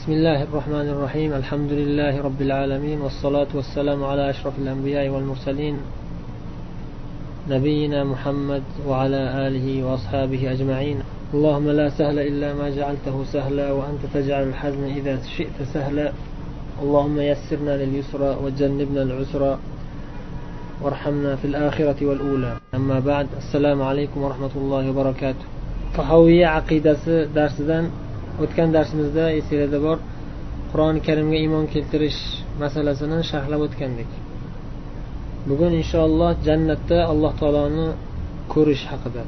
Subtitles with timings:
[0.00, 1.32] بسم الله الرحمن الرحيم.
[1.32, 5.76] الحمد لله رب العالمين والصلاة والسلام على أشرف الأنبياء والمرسلين
[7.50, 10.98] نبينا محمد وعلى آله وأصحابه أجمعين.
[11.34, 16.12] اللهم لا سهل إلا ما جعلته سهلا وأنت تجعل الحزن إذا شئت سهلا.
[16.82, 19.58] اللهم يسرنا لليسرى وجنبنا العسرى
[20.82, 22.56] وارحمنا في الآخرة والأولى.
[22.74, 25.44] أما بعد السلام عليكم ورحمة الله وبركاته.
[25.96, 27.90] tahoviya aqidasi darsidan
[28.43, 29.97] o'tgan darsimizda esinglarda bor
[30.71, 32.21] qur'oni karimga iymon keltirish
[32.61, 34.09] masalasini sharhlab o'tgandik
[35.49, 37.87] bugun inshaalloh jannatda alloh taoloni
[38.53, 39.23] ko'rish haqida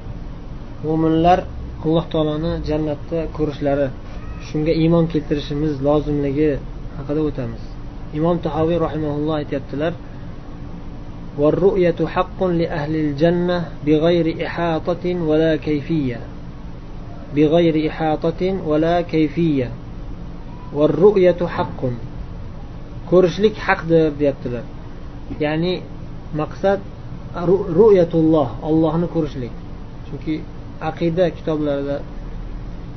[0.85, 1.39] mo'minlar
[1.85, 3.87] alloh taoloni jannatda ko'rishlari
[4.47, 6.51] shunga iymon keltirishimiz lozimligi
[6.97, 7.63] haqida o'tamiz
[8.19, 9.93] imom tahoviy rahimaulloh aytyaptilar
[11.41, 16.19] والرؤية حق لأهل الجنة بغير إحاطة ولا كيفية
[17.35, 19.71] بغير إحاطة ولا كيفية
[20.73, 21.81] والرؤية حق
[23.11, 24.65] ko'rishlik haqdir deyaptilar
[25.43, 25.73] ya'ni
[26.39, 26.79] maqsad
[27.79, 29.53] ru'yatulloh ollohni ko'rishlik
[30.07, 30.35] chunki
[30.89, 31.97] aqida kitoblarida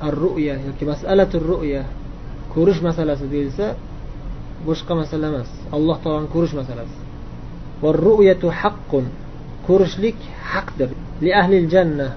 [0.07, 1.83] ar ru'ya yoki masalatu ru'ya
[2.55, 3.67] ko'rish masalasi deyilsa
[4.67, 6.99] boshqa masala emas alloh taoloni ko'rish masalasi
[8.07, 9.05] ru'yatu haqqun
[9.69, 10.19] ko'rishlik
[10.53, 10.89] haqdir
[11.25, 12.09] li ahlil janna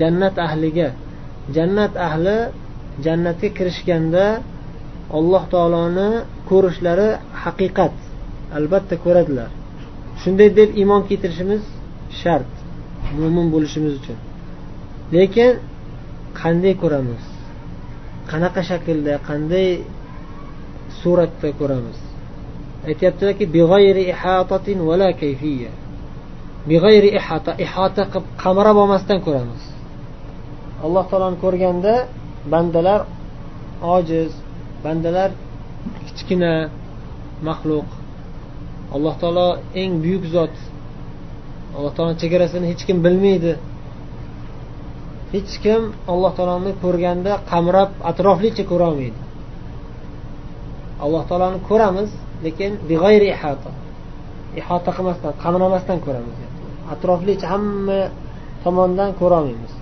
[0.00, 0.88] jannat ahliga
[1.55, 2.37] jannat ahli
[3.05, 4.25] jannatga kirishganda
[5.17, 6.09] alloh taoloni
[6.49, 7.09] ko'rishlari
[7.43, 7.95] haqiqat.
[8.57, 9.49] Albatta ko'radilar.
[10.21, 11.63] Shunday deb iymon keltirishimiz
[12.21, 12.51] shart
[13.19, 14.17] mo'min bo'lishimiz uchun.
[15.15, 15.51] Lekin
[16.41, 17.23] qanday ko'ramiz?
[18.31, 19.67] Qanaqa shaklda qanday
[20.99, 21.97] suratda ko'ramiz?
[22.89, 23.45] Aytyaptilarki
[27.19, 29.61] ihota ihota qilib qamrab olmasdan ko'ramiz.
[30.85, 31.93] Alloh taoloni ko'rganda
[32.53, 33.01] bandalar
[33.95, 34.31] ojiz
[34.83, 35.29] bandalar
[36.05, 36.53] kichkina
[37.47, 37.89] maxluq.
[38.95, 39.47] Alloh taolo
[39.81, 40.55] eng buyuk zot.
[41.75, 43.53] Alloh taoloni chegarasini hech kim bilmaydi.
[45.33, 45.81] Hech kim
[46.11, 49.21] alloh taoloni ko'rganda qamrab atroflicha ko'rolmaydi
[51.03, 52.09] alloh taoloni ko'ramiz
[52.45, 53.71] lekin big'ayri ihota.
[54.59, 56.37] Ihota qilmasdan qamramasdan ko'ramiz.
[56.93, 58.01] Atroflicha hamma
[58.63, 59.73] tomondan ko'rolmaymiz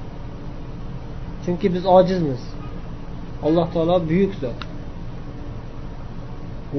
[1.46, 2.42] chunki biz ojizmiz.
[3.46, 4.60] Alloh taolo buyuk zot.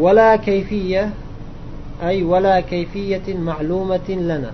[0.03, 1.03] Vala kayfiya
[2.09, 4.53] ay vala kayfiyatin ma'lumatin lana.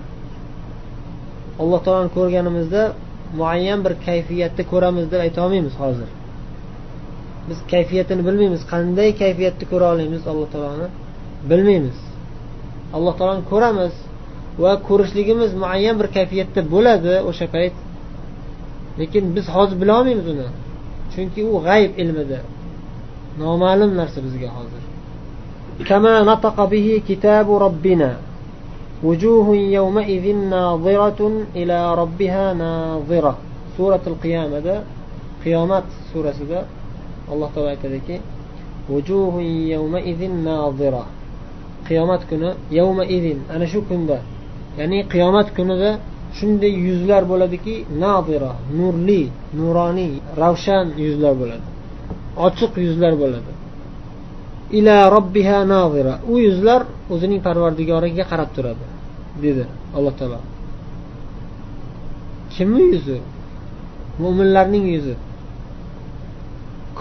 [1.61, 2.83] Alloh taoloni ko'rganimizda
[3.39, 6.09] muayyan bir kayfiyatda ko'ramiz deb aytolmaymiz hozir.
[7.49, 8.61] Biz kayfiyatini bilmaymiz.
[8.73, 10.87] Qanday kayfiyatda ko'ra olamiz alloh taoloni
[11.49, 11.97] bilmaymiz.
[12.95, 13.93] Alloh taoloni ko'ramiz
[14.63, 17.75] va ko'rishligimiz muayyan bir kayfiyatda bo'ladi o'sha payt
[18.98, 20.46] lekin biz hozir bilolmaymiz uni
[21.12, 22.40] chunki u g'ayb ilmida
[23.40, 24.82] noma'lum narsa bizga hozir
[25.90, 28.10] كما نطق به كتاب ربنا
[29.06, 30.24] وجوه يومئذ
[30.54, 31.20] ناظرة
[31.60, 33.34] إلى ربها ناظرة
[33.76, 34.76] سورة القيامة ده
[35.44, 36.60] قيامات سورة ده
[37.32, 38.16] الله تعالى aytadiki
[38.92, 39.34] وجوه
[39.74, 41.04] يومئذ ناظرة
[41.88, 44.18] qiyomat kuni yavma idin ana shu kunda
[44.78, 45.90] ya'ni qiyomat kunida
[46.37, 49.21] shunday yuzlar bo'ladiki nazira nurli
[49.59, 51.65] nuroniy ravshan yuzlar bo'ladi.
[52.47, 53.51] Ochiq yuzlar bo'ladi.
[54.79, 56.81] Ila robbiha nazira u yuzlar
[57.13, 58.85] o'zining parvardigoriga qarab turadi
[59.43, 59.63] dedi
[59.97, 60.39] alloh taolo.
[62.53, 63.17] Kimni yuzi?
[64.21, 65.15] Mo'minlarning yuzi.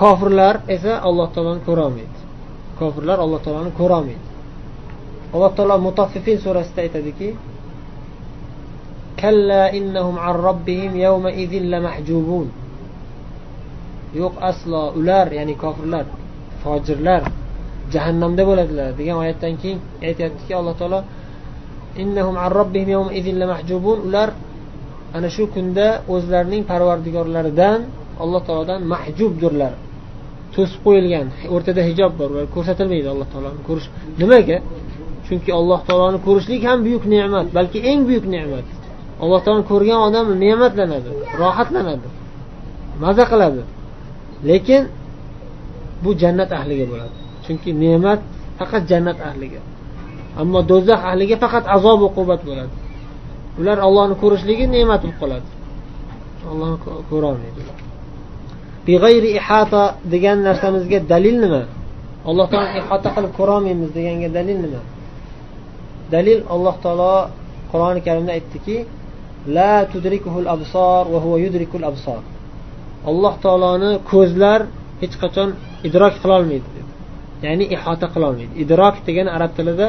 [0.00, 2.18] Kofirlar esa alloh taoloni ko'rolmaydi.
[2.80, 4.26] Kofirlar alloh taoloni ko'rolmaydi.
[5.34, 7.28] Alloh taolo mutaffifin surasida aytadiki
[9.21, 12.47] كلا إنهم عن ربهم يومئذ لمحجوبون
[14.21, 16.05] yo'q aslo ular ya'ni kofirlar
[16.63, 17.23] fojirlar
[17.93, 20.99] jahannamda bo'ladilar degan oyatdan keyin aytyaptiki alloh taolo
[22.03, 24.29] innahum an robbihim yawma idin lamahjubun ular
[25.15, 27.79] ana shu kunda o'zlarining parvardigorlaridan
[28.23, 29.73] alloh taolodan mahjubdirlar
[30.55, 33.87] to'sib qo'yilgan o'rtada hijob bor ular ko'rsatilmaydi alloh taoloni ko'rish
[34.21, 34.57] nimaga
[35.27, 38.65] chunki alloh taoloni ko'rishlik ham buyuk ne'mat balki eng buyuk ne'mat
[39.22, 42.08] alloh taoloni ko'rgan odam ne'matlanadi rohatlanadi
[43.02, 43.62] maza qiladi.
[44.48, 44.82] Lekin
[46.02, 47.16] bu jannat ahliga bo'ladi.
[47.44, 48.20] Chunki ne'mat
[48.58, 49.60] faqat jannat ahliga.
[50.40, 52.74] Ammo do'zax ahliga faqat azob uqubat bo'ladi.
[53.60, 55.48] Ular ollohni ko'rishligi ne'mat bo'lib qoladi.
[56.50, 56.78] Ollohni
[57.10, 57.62] ko'rolmaydi
[59.40, 59.82] ihata
[60.12, 61.62] degan narsamizga dalil nima?
[62.30, 64.80] Alloh taolo ihota qilib ko'rolmaymiz deganga dalil nima?
[66.14, 67.14] Dalil alloh taolo
[67.70, 68.76] qur'oni karimda aytdiki
[69.46, 72.20] la tudrikuhul absor va huva yudrikul absor
[73.10, 74.60] alloh taoloni ko'zlar
[75.00, 75.50] hech qachon
[75.88, 76.90] idrok qilolmaydi dedi
[77.44, 79.88] ya'ni ihota qilolmaydi idrok degani arab tilida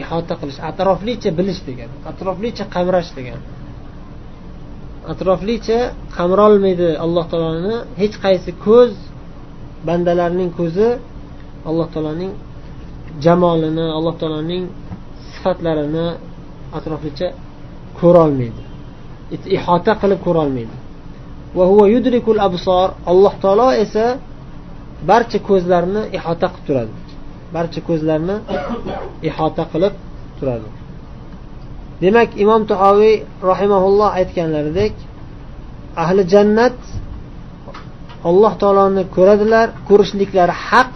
[0.00, 3.44] ihota qilish atroflicha bilish degani atroflicha qamrash degani
[5.12, 5.78] atroflicha
[6.16, 8.92] qamrolmaydi alloh taoloni hech qaysi ko'z
[9.88, 10.88] bandalarning ko'zi
[11.68, 12.32] alloh taoloning
[13.24, 14.64] jamolini alloh taoloning
[15.32, 16.06] sifatlarini
[16.78, 17.28] atroflicha
[18.00, 18.67] ko'rolmaydi
[19.56, 20.76] ihota qilib ko'rolmaydi.
[23.12, 24.04] Alloh taolo esa
[25.10, 26.94] barcha ko'zlarni ihota qilib turadi.
[27.54, 28.36] Barcha ko'zlarni
[29.28, 29.94] ihota qilib
[30.38, 30.68] turadi.
[32.02, 33.14] Demak imom tahoviy
[33.50, 34.94] rahimaulloh aytganlaridek
[36.02, 36.78] ahli jannat
[38.28, 40.92] alloh taoloni ko'radilar ko'rishliklari haq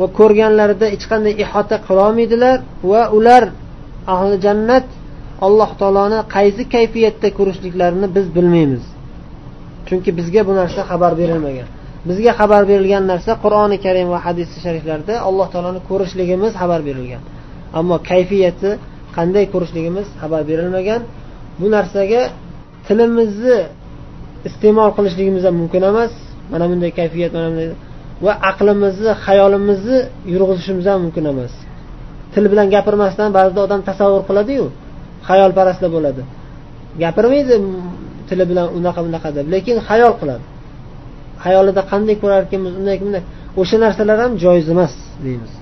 [0.00, 2.58] va ko'rganlarida hech qanday ihota qilolmaydilar
[2.90, 3.44] va ular
[4.14, 4.86] ahli jannat
[5.46, 8.84] alloh taoloni qaysi kayfiyatda ko'rishliklarini biz bilmaymiz.
[9.88, 11.68] Chunki bizga bu narsa xabar berilmagan.
[12.08, 17.22] Bizga xabar berilgan narsa qur'oni karim va hadisi shariflarda alloh taoloni ko'rishligimiz xabar berilgan.
[17.78, 18.70] Ammo kayfiyati
[19.16, 21.00] qanday ko'rishligimiz xabar berilmagan.
[21.60, 22.22] Bu narsaga
[22.86, 23.58] tilimizni
[24.48, 26.12] iste'mol qilishligimiz ham mumkin emas.
[26.52, 27.68] Mana bunday kayfiyat mana bunday
[28.24, 29.98] va aqlimizni xayolimizni
[30.32, 31.52] yurg'izishimiz ham mumkin emas.
[32.32, 34.66] Til bilan gapirmasdan ba'zida odam tasavvur qiladiyu.
[35.28, 36.22] Xayolparastda bo'ladi.
[37.02, 37.54] Gapirmaydi
[38.28, 40.44] tili bilan unaqa bunaqa deb lekin xayol qiladi.
[41.44, 43.22] Xayolida qanday ko'rarkanmiz unday bunday.
[43.60, 44.92] O'sha narsalar ham joiz emas
[45.24, 45.52] deymiz.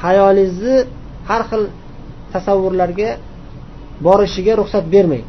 [0.00, 0.76] Hayolingizni
[1.28, 1.62] har xil
[2.32, 3.10] tasavvurlarga
[4.06, 5.24] borishiga ruxsat bermang.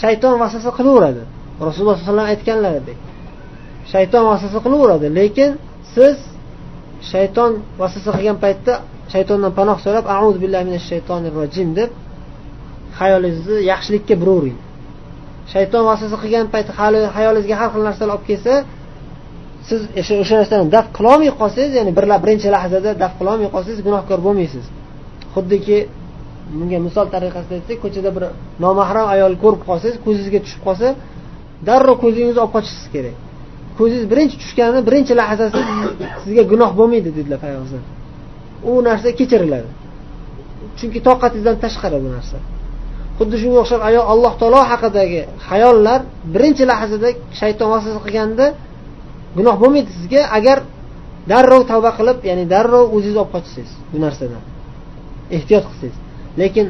[0.00, 1.22] Shayton vasvasa qilaveradi.
[1.66, 2.98] Rasululloh sallallohu alayhi vasallam aytganlaridek
[3.92, 5.50] shayton vasvasa qilaveradi lekin
[5.94, 6.16] siz
[7.10, 8.72] shayton vasvasa qilgan paytda
[9.12, 11.90] shaytondan panoh so'rab auzu billahi minash shaytonir rojim deb
[13.00, 14.58] hayolingizni yaxshilikka buravering
[15.52, 16.68] shayton vasvasa qilgan payt
[17.18, 18.54] hayolingizga har xil narsalar olib kelsa
[19.68, 24.64] siz o'sha narsani daf qilolmay qolsangiz ya'ni bir birinchi lahzada daf qilolmay qolsangiz gunohkor bo'lmaysiz.
[25.34, 25.78] Xuddiki
[26.58, 28.24] bunga misol tariqasida aytsak ko'chada bir
[28.64, 30.86] nomahram ayol ko'rib qolsangiz ko'zingizga tushib qolsa
[31.68, 33.16] darrov ko'zingizni olib qochishingiz kerak.
[33.78, 35.60] Ko'zingiz birinchi tushgani birinchi lahzasi
[36.22, 37.82] sizga gunoh bo'lmaydi dedilar payg'ambar
[38.68, 39.70] u narsa kechiriladi
[40.78, 42.36] chunki toqatingizdan tashqari bu narsa.
[43.20, 46.00] Xuddi shunga o'xshab ayol alloh taolo haqidagi xayollar
[46.34, 47.08] birinchi lahzada
[47.40, 48.46] shayton vasvasa qilganda
[49.36, 50.22] gunoh bo'lmaydi sizga.
[50.38, 50.58] Agar
[51.30, 54.42] darrov tavba qilib ya'ni darrov o'zingizni olib qochsangiz bu narsadan
[55.36, 55.96] ehtiyot qilsangiz.
[56.40, 56.66] Lekin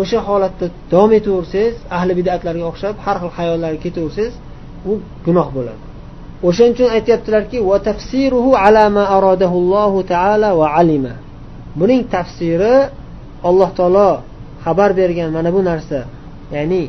[0.00, 4.34] o'sha holatda davom etaversangiz ahli bidatlarga o'xshab har xil xayollarga ketaversangiz
[4.90, 4.92] u
[5.26, 5.82] gunoh bo'ladi.
[6.48, 7.58] O'shaning uchun aytyaptilarki
[11.80, 12.74] buning tafsiri
[13.48, 14.10] alloh taolo
[14.66, 15.98] xabar bergan mana bu narsa.
[16.56, 16.82] Ya'ni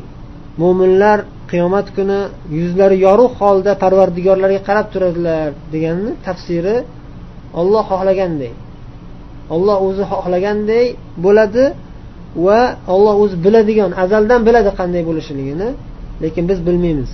[0.62, 1.18] mo'minlar
[1.50, 2.20] qiyomat kuni
[2.58, 6.76] yuzlari yorug' holda parvardigorlariga qarab turadilar deganni tafsiri
[7.60, 8.52] olloh xohlaganday
[9.54, 10.86] olloh o'zi xohlaganday
[11.24, 11.64] bo'ladi
[12.46, 12.60] va
[12.94, 15.68] olloh o'zi biladigan azaldan biladi qanday bo'lishligini
[16.22, 17.10] lekin biz bilmaymiz.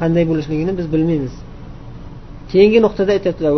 [0.00, 1.34] Qanday bo'lishligini biz bilmaymiz.
[2.52, 3.52] Keyingi nuqtada aytyaptilar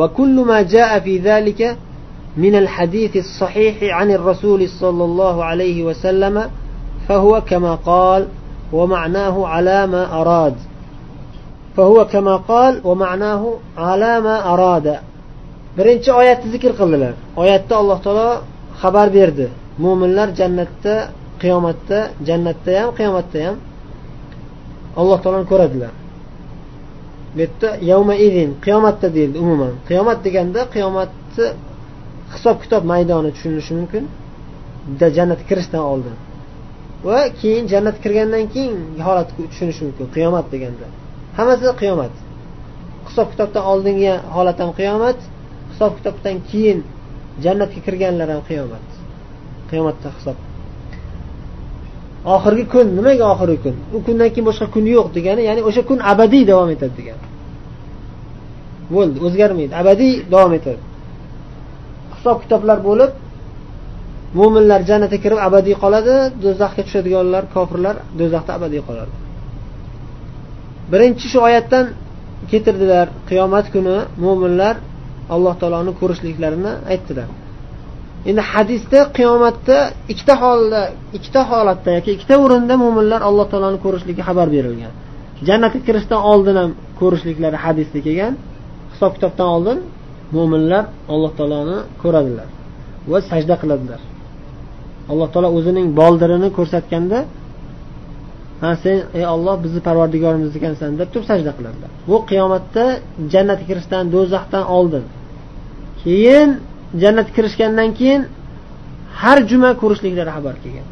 [2.38, 6.50] من الحديث الصحيح عن الرسول صلى الله عليه وسلم
[7.07, 8.27] فهو كما قال
[8.74, 10.56] ومعناه على ما أراد
[11.77, 15.00] فهو كما قال ومعناه على ما أراد
[15.77, 18.29] birinchi oyatni zikr qildilar oyatda alloh taolo
[18.81, 19.48] xabar berdi
[19.84, 20.93] mo'minlar jannatda
[21.41, 23.58] qiyomatda jannatda ham qiyomatda ham
[25.01, 25.91] alloh taoloni ko'radilar
[27.34, 31.46] bu yerda yavma idin qiyomatda deyildi umuman qiyomat deganda qiyomatni
[32.33, 34.04] hisob kitob maydoni tushunilishi mumkin.
[35.16, 36.16] Jannatga kirishdan oldin.
[37.07, 38.75] Va keyin jannatga kirgandan keyin
[39.07, 40.07] holat tushunish mumkin.
[40.16, 40.87] Qiyomat deganda.
[41.37, 42.14] Hammasi qiyomat.
[43.09, 45.19] Hisob kitobdan oldingi holat ham qiyomat.
[45.71, 46.78] Hisob kitobdan keyin
[47.45, 48.87] jannatga kirganlar ham qiyomat.
[49.71, 50.38] Qiyomatda hisob.
[52.35, 52.87] Oxirgi kun.
[52.99, 53.75] Nimaga oxirgi kun?
[53.95, 57.25] U kundan keyin boshqa kun yo'q degani ya'ni o'sha kun abadiy davom etadi degani.
[58.95, 59.73] Bo'ldi o'zgarmaydi.
[59.83, 60.81] Abadiy davom etadi.
[62.25, 63.11] Hisob kitoblar bo'lib
[64.38, 66.14] mo'minlar jannatga kirib abadiy qoladi
[66.45, 69.12] do'zaxga tushadiganlar kofirlar do'zaxda abadiy qoladi
[70.93, 71.85] birinchi shu oyatdan
[72.50, 74.75] keltirdilar qiyomat kuni mo'minlar
[75.35, 77.28] alloh taoloni ko'rishliklarini aytdilar.
[78.31, 79.76] Endi hadisda qiyomatda
[80.12, 80.81] ikkita holda
[81.16, 84.93] ikkita holatda yoki ikkita o'rinda mo'minlar alloh taoloni ko'rishligi xabar berilgan.
[85.49, 88.35] Jannatga kirishdan oldin ham ko'rishliklari hadisda kelgan
[88.93, 89.78] hisob kitobdan oldin
[90.37, 92.49] mo'minlar alloh taoloni ko'radilar
[93.11, 94.00] va sajda qiladilar.
[95.12, 97.19] Alloh taolo o'zining boldirini ko'rsatganda
[98.62, 101.91] ha sen ey olloh bizni parvardigorimiz ekansan deb turib sajda qiladilar.
[102.09, 102.85] Bu qiyomatda
[103.33, 105.05] jannatga kirishdan do'zaxdan oldin.
[106.03, 106.49] Keyin
[107.03, 108.23] jannatga kirishgandan keyin
[109.21, 110.88] har juma ko'rishliklari xabar kelgan.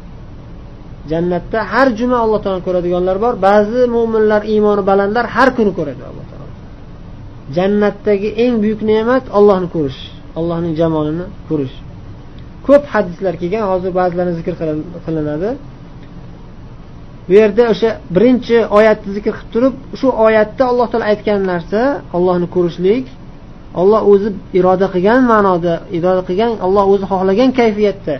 [1.11, 3.33] Jannatda har juma alloh taoloni ko'radiganlar bor.
[3.47, 6.25] Ba'zi mo'minlar iymoni balandlar har kuni ko'radi alloh
[7.57, 10.01] jannatdagi eng buyuk ne'mat ollohni ko'rish
[10.39, 11.75] allohning jamolini ko'rish.
[12.67, 14.53] Ko'p hadislar kelgan hozir ba'zilarini zikr
[15.05, 15.49] qilinadi.
[17.27, 21.79] Bu yerda o'sha birinchi oyatni zikr qilib turib shu oyatda alloh taolo aytgan narsa
[22.17, 23.05] ollohni ko'rishlik
[23.81, 28.15] olloh o'zi iroda qilgan ma'noda iroda qilgan olloh o'zi xohlagan kayfiyatda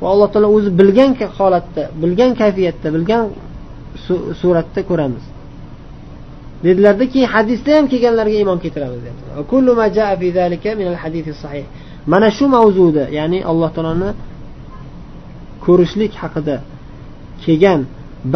[0.00, 3.22] va alloh taolo o'zi bilgan holatda bilgan kayfiyatda bilgan
[4.40, 5.24] suratda ko'ramiz.
[6.64, 9.00] Dedilardaki hadisda ham kelganlarga iymon keltiramiz
[12.12, 14.10] mana shu mavzuda ya'ni alloh taoloni
[15.64, 16.56] ko'rishlik haqida
[17.44, 17.80] kelgan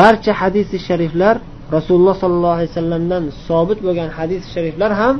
[0.01, 1.37] barcha hadisi shariflar
[1.77, 5.17] rasululloh sollallohu alayhi vasallamdan sobit bo'lgan hadis shariflar ham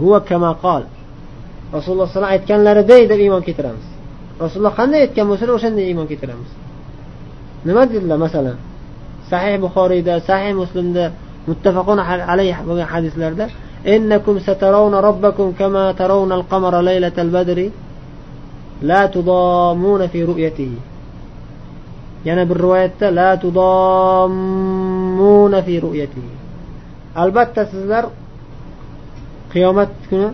[0.00, 0.82] huva kama qol.
[1.76, 3.86] Rasululloh sallam aytganlariday deb iymon keltiramiz.
[4.44, 6.50] Rasululloh qanday aytgan bo'lsalar o'shanday iymon keltiramiz.
[7.68, 8.58] Nima dedilar masalan?
[9.30, 11.04] Sahih buxoriyda sahih muslimda
[11.48, 11.98] muttafaqun
[12.32, 13.46] alayh bo'lgan hadislarda
[13.86, 17.70] إنكم سترون ربكم كما ترون القمر ليلة البدر
[18.82, 20.72] لا تضامون في رؤيته
[22.24, 24.38] yana bir rivoyatda la tudommuna
[25.66, 26.30] fi ru'yatihi
[27.22, 28.04] albatta sizlar
[29.52, 30.28] qiyomat kuni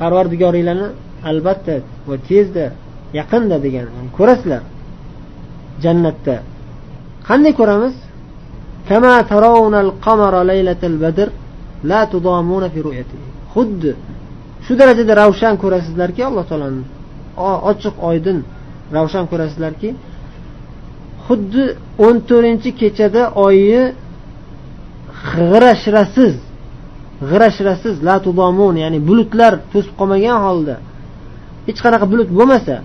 [0.00, 0.88] parvardigoringlarni
[1.30, 1.74] albatta
[2.08, 2.64] va tezda
[3.18, 3.86] yaqinda degan
[4.18, 4.62] ko'rasizlar
[5.84, 6.36] jannatda
[7.28, 7.94] qanday ko'ramiz
[8.89, 11.29] كما ترون القمر ليلة البدر
[11.83, 13.19] لا تضامون في رؤيته
[13.53, 13.91] xuddi
[14.65, 16.83] shu darajada ravshan ko'rasizlarki alloh taoloni
[17.71, 18.37] ochiq oydin
[18.95, 19.89] ravshan ko'rasizlarki
[21.25, 21.63] xuddi
[22.05, 23.83] o'n to'rtinchi kechada oyni
[25.33, 26.33] g'ira shirasiz
[27.29, 30.75] g'ira shirasiz la tudomun ya'ni bulutlar to'sib qolmagan holda
[31.67, 32.75] hech qanaqa bulut bo'lmasa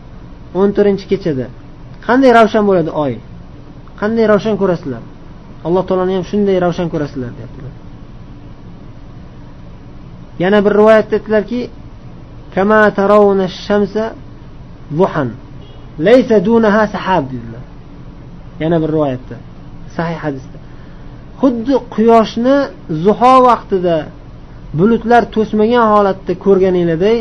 [0.61, 1.47] o'n to'rtinchi kechada
[2.07, 3.13] qanday ravshan bo'ladi oy
[4.01, 5.03] qanday ravshan ko'rasizlar
[5.68, 7.74] Alloh taoloni ham shunday ravshan ko'rasizlar deyaptilar.
[10.44, 11.60] Yana bir rivoyatda aytdilarki
[12.56, 14.04] kama tarawna shamsa
[15.00, 15.30] duhan
[16.08, 17.64] laysa dunaha sahab dedilar.
[18.64, 19.36] Yana bir rivoyatda
[19.98, 20.58] sahih hadisda.
[21.42, 22.56] Xuddi quyoshni
[23.06, 23.96] zuho vaqtida
[24.80, 27.18] bulutlar to'smagan holatda ko'rganinglarday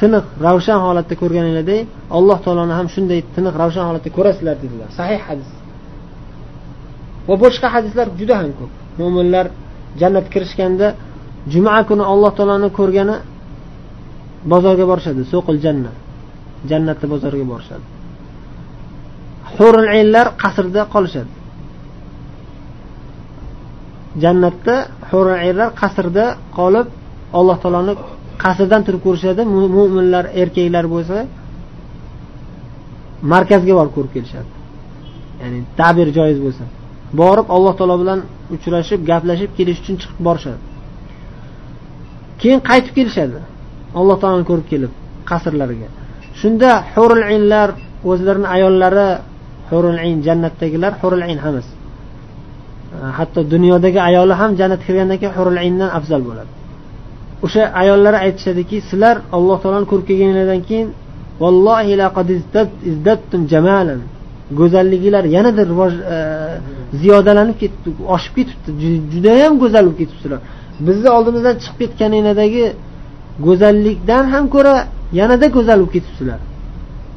[0.00, 1.80] tiniq ravshan holatda ko'rganinglarday
[2.16, 4.88] alloh taoloni ham shunday tiniq ravshan holatda ko'rasizlar dedilar.
[5.00, 5.50] Sahih hadis.
[7.28, 8.72] Va boshqa hadislar juda ham ko'p.
[9.00, 9.46] Mo'minlar
[10.00, 10.86] jannatga kirishganda
[11.52, 13.16] juma kuni alloh taoloni ko'rgani
[14.52, 15.22] bozorga borishadi.
[15.32, 15.96] So'qil jannat
[16.70, 17.86] jannatni bozoriga borishadi.
[19.54, 21.32] Hurul aynlar qasrda qolishadi.
[24.22, 24.74] Jannatda
[25.10, 26.24] hurul aynlar qasrda
[26.58, 26.86] qolib
[27.38, 27.94] alloh taoloni
[28.44, 29.42] qasrdan turib ko'rishadi.
[29.76, 31.18] Mo'minlar erkaklar bo'lsa
[33.32, 34.50] markazga borib ko'rib kelishadi.
[35.40, 36.64] Ya'ni tabir joiz bo'lsa.
[37.20, 38.18] Borib alloh taolo bilan
[38.54, 40.60] uchrashib gaplashib kelish uchun chiqib borishadi.
[42.40, 43.38] Keyin qaytib kelishadi.
[44.00, 44.92] Alloh taoloni ko'rib kelib
[45.30, 45.88] qasrlariga.
[46.40, 47.68] Shunda hurul inlar
[48.10, 49.08] o'zlarini ayollari
[49.70, 51.72] hurul in jannatdagilar hurul in hammasi
[53.18, 56.52] hatto dunyodagi ayoli ham jannatga kirgandan keyin hurul indan afzal bo'ladi.
[57.44, 60.88] O'sha ayollar aytishadiki sizlar alloh taoloni ko'rib kelganinglardan keyin
[61.42, 61.94] vallohi
[64.60, 66.18] go'zalligilar go'zalliginglar yanada rivoj e,
[67.00, 68.70] ziyodalanib ketibdi oshib ketibdi
[69.14, 70.40] judayam go'zal bo'lib ketibsizlar
[70.86, 72.64] bizni oldimizdan chiqib ketganinglardagi
[73.46, 74.74] go'zallikdan ham ko'ra
[75.20, 76.40] yanada go'zal bo'lib ketibsizlar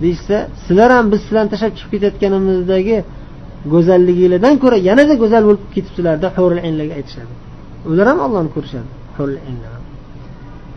[0.02, 2.98] deyishsa sizlar ham biz sizlarni tashlab chiqib ketayotganimizdagi
[3.74, 6.28] go'zalliginglardan ko'ra yanada go'zal bo'lib ketibsizlarda
[6.70, 7.34] inlarga aytishadi.
[7.90, 8.88] Ular ham ollohni ko'rishadi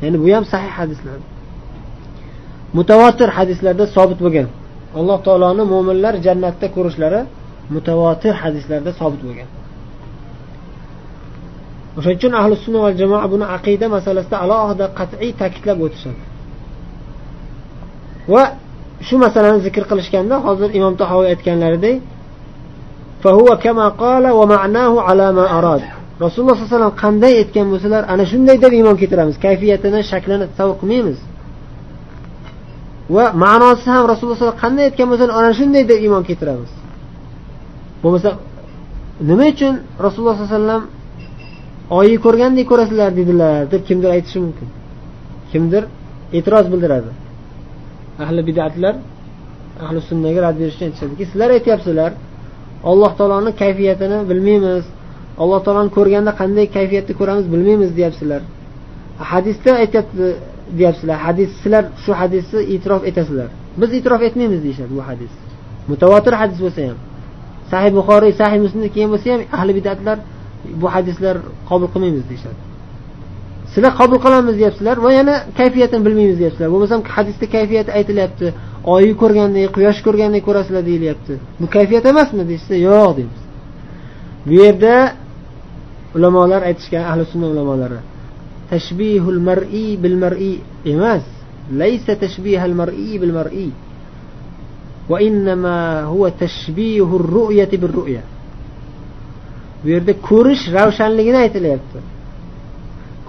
[0.02, 1.18] ya'ni bu ham sahih hadislar.
[2.78, 4.46] Mutavotir hadislarda sobit bo'lgan.
[4.98, 7.20] Alloh taoloni mo'minlar jannatda ko'rishlari
[7.74, 9.48] mutavotir hadislarda sobit bo'lgan.
[11.98, 16.22] O'shaning uchun ahli sunna va jamoa buni aqida masalasida alohida qat'iy ta'kidlab o'tishadi.
[18.32, 18.42] Va
[19.06, 21.96] shu masalani zikr qilishganda hozir imom tahoviy aytganlaridek
[26.24, 29.36] rasululloh sallallohu alayhi vasallam qanday aytgan bo'lsalar ana shunday deb iymon keltiramiz.
[29.46, 31.18] Kayfiyatini shaklini tasavvur qilmaymiz.
[33.14, 36.72] Va ma'nosi ham rasululloh sallam qanday aytgan bo'lsa ana shunday deb iymon keltiramiz.
[38.02, 38.30] Bo'lmasa
[39.30, 39.74] nima uchun
[40.04, 40.82] rasululloh sollallohu alayhi vasallam
[41.98, 44.68] oyni ko'rgandek ko'rasizlar dedilar deb kimdir aytishi mumkin.
[45.52, 45.82] Kimdir
[46.36, 47.10] e'tiroz bildiradi.
[48.24, 48.94] Ahli bidatlar
[49.84, 52.10] ahli sunnaga rad berishni aytishadiki sizlar aytyapsizlar
[52.90, 54.84] alloh taoloni kayfiyatini bilmaymiz
[55.42, 58.42] alloh taoloni ko'rganda qanday kayfiyatda ko'ramiz bilmaymiz deyapsizlar.
[59.30, 60.26] Hadisda aytyapti
[60.78, 61.16] deyapsizlar.
[61.26, 63.48] Hadis sizlar shu hadisni e'tirof etasizlar.
[63.80, 65.32] Biz e'tirof etmaymiz deyishadi bu hadis.
[65.90, 66.98] Mutavotir hadis bo'lsa ham
[67.70, 70.18] sahih buxoriy sahih muslimda kelgan bo'lsa ham ahli bidatlar
[70.80, 71.36] bu hadislar
[71.68, 72.58] qabul qilmaymiz deyishadi.
[73.72, 76.68] Sizlar qabul qilamiz deyapsizlar va yana kayfiyatini bilmaymiz deyapsizlar.
[76.74, 78.46] Bo'lmasam hadisda kayfiyati aytilyapti.
[78.94, 81.32] Oyni ko'rgandek quyosh ko'rgandek ko'rasizlar deyilyapti.
[81.60, 83.40] Bu kayfiyat emasmi deyishsa yo'q deymiz.
[84.46, 84.94] Bu yerda
[86.16, 87.98] ulamolar aytishgan ahli sunna ulamolari
[88.71, 90.55] tashbihul mar'iy bil mar'iy
[90.93, 91.25] emas
[91.81, 93.71] laysa tashbihal mar'iy bil mar'iy
[95.09, 98.23] وإنما هو تشبيه الرؤية بالرؤية
[99.83, 101.99] bu yerda ko'rish ravshanligini aytilyapti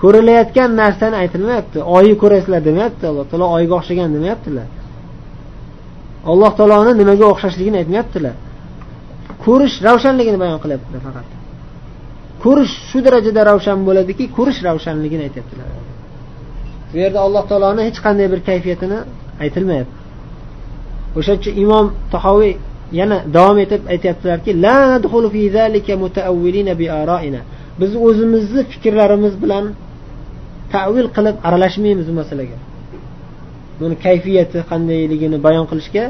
[0.01, 4.67] ko'rilayotgan narsani aytilmayapti oyni ko'rasizlar demayapti alloh taolo oyga o'xshagan demayaptilar
[6.31, 8.35] alloh taoloni nimaga o'xshashligini aytmayaptilar
[9.45, 11.27] ko'rish ravshanligini bayon qilyaptilar faqat
[12.44, 15.68] Ko'rish shu darajada ravshan bo'ladiki ko'rish ravshanligini aytyaptilar.
[16.92, 19.00] Bu yerda alloh taoloni hech qanday bir kayfiyatini
[19.44, 19.96] aytilmayapti.
[21.20, 22.54] O'sha uchun imom tahoviy
[23.00, 24.52] yana davom etib aytyaptilarki
[27.82, 29.66] biz o'zimizni fikrlarimiz bilan
[30.74, 32.58] tavil qilib aralashmaymiz bu masalaga.
[33.80, 36.04] Buni kayfiyati qandayligini bayon qilishga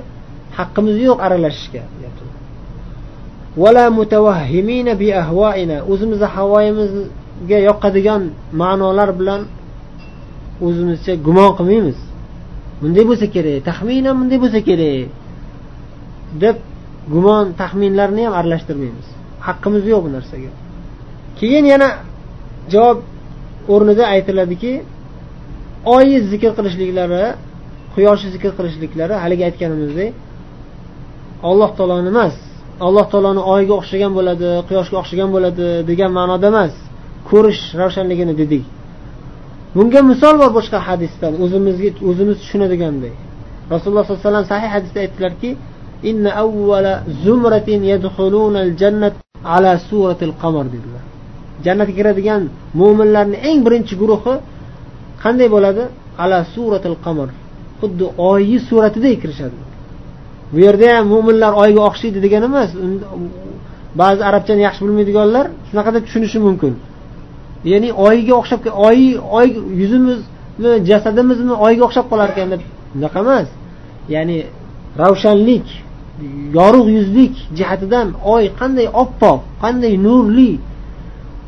[0.57, 1.81] haqqimiz yo'q aralashishga.
[5.91, 8.21] O'zimizni havoyimizga yoqadigan
[8.61, 9.41] ma'nolar bilan
[10.65, 11.99] o'zimizcha gumon qilmaymiz.
[12.81, 15.09] Bunday bo'lsa kerak taxminan bunday bo'lsa kerak
[16.43, 16.55] deb
[17.13, 19.07] gumon taxminlarni ham aralashtirmaymiz.
[19.47, 20.51] Haqqimiz yo'q bu narsaga.
[21.39, 21.89] Keyin yana
[22.73, 22.99] javob
[23.73, 24.73] o'rnida aytiladiki
[25.93, 27.23] oyni zikr qilishliklari
[27.93, 30.11] quyoshni zikr qilishliklari haligi aytganimizdek
[31.49, 32.35] alloh taoloni emas
[32.87, 36.73] alloh taoloni oyga o'xshagan bo'ladi quyoshga o'xshagan bo'ladi degan ma'noda emas.
[37.29, 38.63] Ko'rish ravshanligini dedik.
[39.75, 41.33] Bunga misol bor boshqa hadisdan.
[41.43, 43.13] O'zimizga o'zimiz tushunadiganday.
[43.73, 45.49] Rasululloh sollallohu alayhi vasallam sahih hadisda aytdilarki
[46.09, 49.15] inna avvala zumratin yadkhuluna al-jannat
[49.55, 51.03] ala suratil qamar dedilar.
[51.65, 52.41] Jannatga kiradigan
[52.81, 54.33] mo'minlarni eng birinchi guruhi
[55.23, 55.83] qanday bo'ladi?
[56.23, 57.29] Ala suratil qamar
[57.79, 59.57] xuddi oyni suratida kirishadi.
[60.51, 62.69] Bu yerda ham mo'minlar oyga o'xshaydi degani emas.
[64.01, 66.73] Ba'zi arabchani yaxshi bilmaydiganlar shunaqa deb tushunishi mumkin.
[67.71, 68.99] Ya'ni oyga o'xshab oy
[69.39, 69.47] oy
[69.81, 72.61] yuzimizmi jasadimizmi oyga o'xshab qolar ekan deb
[72.97, 73.47] unaqa emas.
[74.15, 74.37] Ya'ni
[75.01, 75.67] ravshanlik
[76.57, 80.51] yorug' yuzlik jihatidan oy qanday oppoq qanday nurli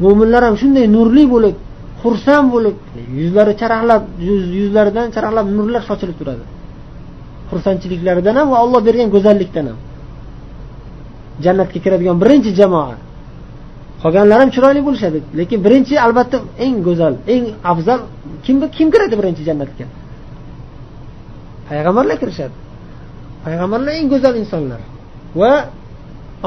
[0.03, 1.55] mo'minlar ham shunday nurli bo'lib
[2.01, 2.75] xursand bo'lib
[3.19, 4.03] yuzlari charaqlab
[4.57, 6.43] yuzlaridan charaqlab nurlar sochilib turadi.
[7.51, 9.79] Xursandchiliklaridan ham va olloh bergan go'zallikdan ham.
[11.45, 12.95] Jannatga kiradigan birinchi jamoa.
[14.03, 17.99] Qolganlari ham chiroyli bo'lishadi lekin birinchi albatta eng go'zal eng afzal
[18.45, 19.85] kim kim kiradi birinchi jannatga?
[21.69, 22.55] Payg'ambarlar kirishadi.
[23.45, 24.81] Payg'ambarlar eng go'zal insonlar.
[25.41, 25.51] Va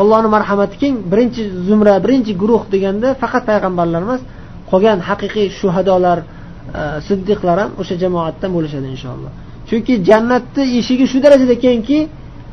[0.01, 4.23] allohni marhamati keng birinchi zumra birinchi guruh deganda faqat payg'ambarlar emas
[4.71, 6.19] qolgan haqiqiy shuhadolar
[6.81, 9.33] e, siddiqlar ham o'sha jamoatdan bo'lishadi inshaalloh.
[9.69, 11.99] Chunki jannatni eshigi shu darajada kengki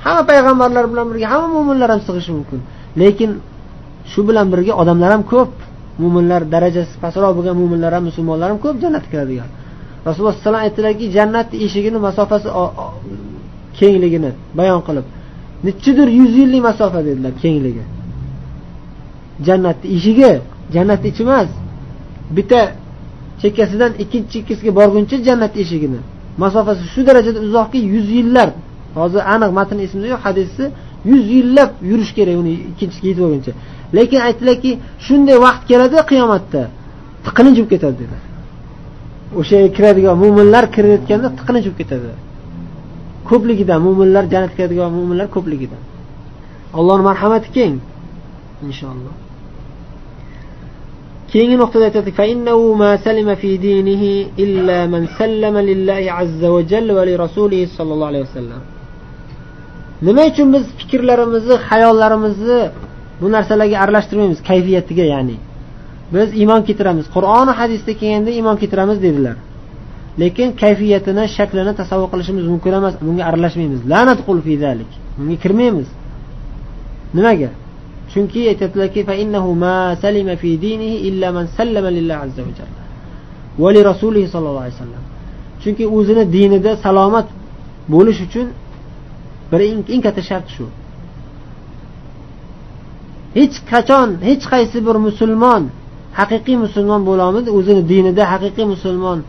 [0.04, 2.60] hamma payg'ambarlar bilan birga hamma mo'minlar ham sig'ishi mumkin.
[3.02, 3.32] Lekin
[4.12, 5.54] shu bilan birga odamlar ham ko'p.
[6.02, 9.50] Mo'minlar darajasi pastroq bo'lgan mo'minlar ham musulmonlar ham ko'p jannatga kiradigan
[10.06, 12.50] rasululloh sallallohu alayhi vasallam aytdilarki jannatni eshigini masofasi
[13.80, 15.06] kengligini bayon qilib
[15.66, 17.84] nechidir yuz yillik masofa dedilar kengligi.
[19.48, 20.32] Jannatni eshigi
[20.76, 21.50] jannatni ichi emas
[22.36, 22.62] bitta
[23.42, 26.00] chekkasidan ikkinchi chekkasiga borguncha jannat eshigini.
[26.38, 28.50] Masofasi shu darajada uzoqki yuz yillar.
[29.00, 30.66] Hozir aniq matn esimda yo'q hadisni
[31.12, 33.52] yuz yillab yurish kerak uni ikkinchisiga yetib olguncha.
[33.98, 34.72] Lekin aytdilarki
[35.06, 36.62] shunday vaqt keladi qiyomatda
[37.26, 38.18] tiqilinch bo'lib ketadi dedi.
[39.40, 42.10] O'sha yerga kiradigan mo'minlar kirayotganda tiqilinch bo'lib ketadi.
[43.30, 45.82] Ko'pligidan mo'minlar jannatga kiradigan mo'minlar ko'pligidan
[46.78, 47.76] allohni marhamati keng
[48.68, 49.14] inshaalloh.
[51.33, 54.03] keyingi nuqtada aytadi فإنه ما سلم في دينه
[54.45, 58.61] إلا من سلم لله عز وجل ولرسوله صلى الله عليه وسلم
[60.03, 62.61] nima uchun biz fikrlarimizni xayollarimizni
[63.21, 65.37] bu narsalarga aralashtirmaymiz kayfiyatiga ya'ni
[66.15, 69.37] biz iymon keltiramiz qur'oni hadisda kelganda iymon keltiramiz dedilar
[70.23, 73.81] lekin kayfiyatini shaklini tasavvur qilishimiz mumkin emas bunga aralashmaymiz
[75.19, 75.89] bunga kirmaymiz
[77.17, 77.51] nimaga
[78.14, 79.02] Chunki aytyaptilarki
[85.64, 87.28] chunki o'zini dinida salomat
[87.94, 88.48] bo'lish uchun
[89.52, 89.60] bir
[89.94, 90.66] eng katta shart shu.
[93.38, 95.64] Hech qachon hech qaysi bir musulmon
[96.20, 99.20] haqiqiy musulmon bo'lolmaydi o'zini dinida haqiqiy musulmon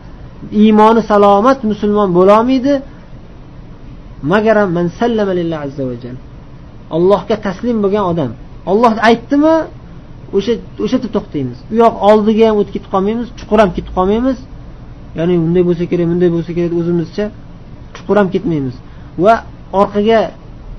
[0.63, 2.73] iymoni salomat musulmon bo'lolmaydi.
[4.31, 5.95] Magaram man sallama lillah azza va
[6.95, 8.31] allohga taslim bo'lgan odam.
[8.71, 9.55] Olloh aytdimi
[10.37, 11.57] o'sha o'sha yerda to'xtaymiz.
[11.71, 14.37] U yoq oldiga ham o'tib ketib qolmaymiz chuqur ham ketib qolmaymiz.
[15.17, 17.25] Ya'ni unday bo'lsa kerak bunday bo'lsa kerak o'zimizcha
[17.95, 18.75] chuqur ham ketmaymiz.
[19.23, 19.33] Va
[19.81, 20.19] orqaga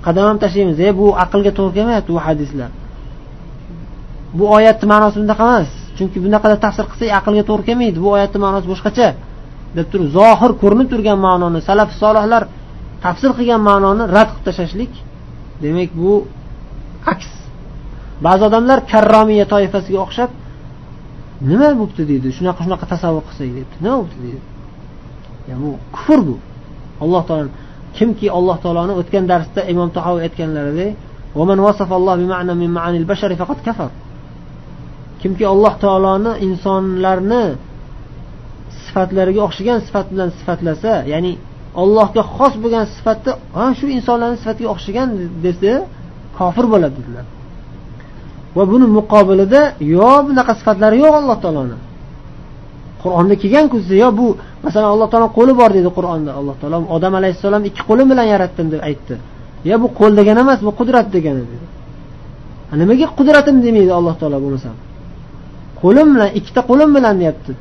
[0.06, 0.76] qadam ham tashlaymiz.
[0.86, 2.70] E bu aqlga to'g'ri kelmayapti bu hadislar.
[4.38, 5.70] Bu oyatni ma'nosi bunaqa emas.
[5.96, 7.98] Chunki bunaqada tafsir qilsak aqlga to'g'ri kelmaydi.
[8.04, 9.08] Bu oyatni ma'nosi boshqacha
[9.76, 12.42] deb turib zohir ko'rinib turgan ma'noni salaf solihlar
[13.04, 14.92] tafsir qilgan ma'noni rad qilib tashlashlik
[15.62, 16.12] demak bu
[17.12, 17.28] aks.
[18.26, 20.30] Ba'zi odamlar karromiya toifasiga o'xshab
[21.50, 24.40] nima bo'libdi deydi shunaqa shunaqa tasavvur qilsak debdi nima bo'libdi deydi?
[25.62, 26.36] Bu kufr bu.
[27.04, 27.48] Alloh taolo
[27.96, 30.90] kimki alloh taoloni o'tgan darsda imom tahoviy aytganlaridek
[35.20, 37.44] kimki alloh taoloni insonlarni
[38.84, 41.32] sifatlariga o'xshagan sifat bilan sifatlasa ya'ni
[41.82, 45.08] allohga xos bo'lgan sifatni ha shu insonlarni sifatiga o'xshagan
[45.44, 45.72] desa
[46.38, 47.24] kofir bo'ladi dedilar.
[48.56, 49.60] Va buni muqobilida
[49.94, 51.76] yo bunaqa sifatlari yo'q alloh taoloni.
[53.02, 54.26] Qur'onda kelganku yo bu
[54.64, 56.30] masalan alloh taolo qo'li bor deydi qur'onda.
[56.40, 59.14] Alloh taolo odam alayhissalom ikki qo'lim bilan yaratdim deb aytdi.
[59.70, 61.66] Yo bu qo'l degani emas bu qudrat degani dedi.
[62.80, 64.76] Nimaga qudratim demaydi alloh taolo bo'lmasam
[65.82, 67.52] qo'lim bilan ikkita qo'lim bilan deyapti.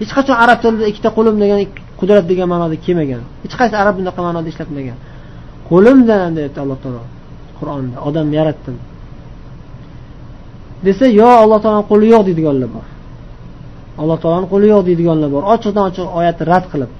[0.00, 1.58] Hech qachon arab tilida ikkita qo'lim degan
[2.00, 3.22] qudrat degan ma'noda kelmagan.
[3.44, 4.98] Hech qaysi arab bunaqa ma'noda ishlatmagan
[5.70, 7.02] qo'lim bilan deyapti alloh taolo
[7.58, 7.96] qur'onda.
[8.08, 8.76] Odam yaratdim.
[10.86, 12.86] Desa yo alloh taoloni qo'li yo'q deydiganlar bor.
[14.02, 15.42] Alloh taoloni qo'li yo'q deydiganlar bor.
[15.54, 16.90] Ochiqdan ochiq oyatni rad qilib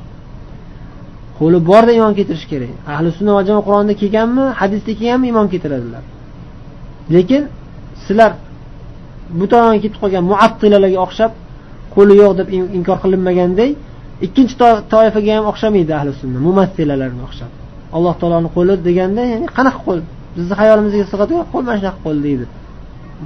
[1.38, 2.70] qo'li borda iymon keltirish kerak.
[2.94, 6.02] Ahli sunna va jamoa qur'onda kelganmi hadisda kelganmi iymon keltiradilar.
[7.14, 7.42] Lekin
[8.04, 8.30] sizlar
[9.38, 11.32] bu tomonga ketib qolgan muattilalarga o'xshab
[11.94, 13.70] qo'li yo'q deb inkor qilinmaganday
[14.26, 14.54] ikkinchi
[14.92, 17.50] toifaga ham o'xshamaydi ahli sunna mumassilalarga o'xshab.
[17.96, 20.00] Alloh taoloni qo'li deganda ya'ni qanaqa qo'l?
[20.36, 22.44] Bizni xayolimizga sig'adigan qo'l mana shunaqa qo'l deydi.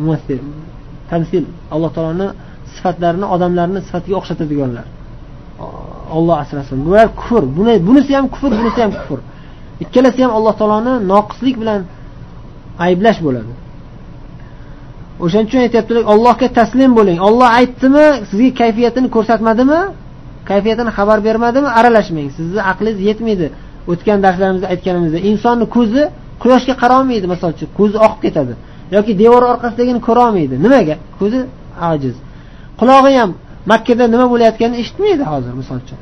[0.01, 0.41] Mumassil
[1.11, 2.29] tamsil alloh taoloni
[2.75, 4.87] sifatlarini odamlarni sifatiga o'xshatadiganlar.
[6.17, 6.79] Olloh asrasin.
[6.87, 7.43] Bular kufr.
[7.59, 9.19] Buni bunisi ham kufr bunisi ham kufr.
[9.85, 11.81] Ikkalasi ham alloh taoloni noqislik bilan
[12.87, 13.53] ayblash bo'ladi.
[15.25, 17.19] O'shaning uchun aytyaptilar allohga taslim bo'ling.
[17.29, 19.81] Olloh aytdimi sizga kayfiyatini ko'rsatmadimi?
[20.51, 21.69] Kayfiyatini xabar bermadimi?
[21.79, 22.29] Aralashmang.
[22.39, 23.47] Sizni aqlingiz yetmaydi.
[23.93, 26.03] O'tgan darslarimizda aytganimizda insonni ko'zi
[26.43, 27.69] quyoshga qarolmaydi misol uchun.
[27.79, 28.53] Ko'zi oqib ketadi.
[28.97, 30.55] Yoki devor orqasidagini ko'rolmaydi.
[30.65, 30.97] Nimaga?
[31.19, 31.41] Ko'zi
[31.93, 32.17] ojiz.
[32.81, 33.31] Qulog'i ham
[33.73, 35.99] makkada nima bo'layotganini eshitmaydi hozir misol uchun.